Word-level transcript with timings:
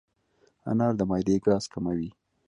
انار 0.69 0.93
د 0.99 1.01
معدې 1.09 1.35
ګاز 1.45 1.63
کموي. 1.73 2.09